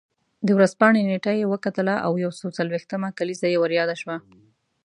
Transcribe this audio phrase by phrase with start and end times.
[0.45, 4.17] د ورځپاڼې نېټه یې وکتله او یو څلوېښتمه کلیزه یې ور یاده شوه.